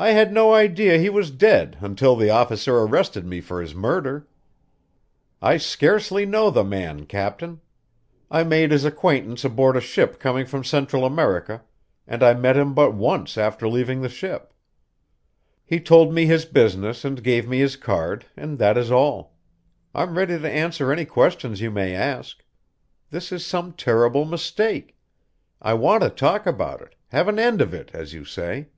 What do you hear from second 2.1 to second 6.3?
the officer arrested me for his murder. I scarcely